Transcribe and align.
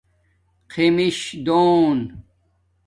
خیمش 0.67 1.31
دُون 1.45 2.23